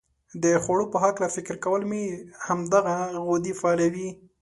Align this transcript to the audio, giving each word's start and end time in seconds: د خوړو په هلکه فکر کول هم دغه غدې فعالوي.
د 0.43 0.45
خوړو 0.63 0.85
په 0.93 0.97
هلکه 1.03 1.33
فکر 1.35 1.55
کول 1.65 1.81
هم 2.47 2.59
دغه 2.73 2.95
غدې 3.27 3.53
فعالوي. 3.59 4.09